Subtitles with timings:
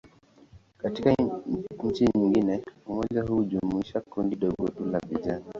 [0.77, 1.15] Katika
[1.83, 5.45] nchi nyingine, umoja huu hujumuisha kundi dogo tu la vijana.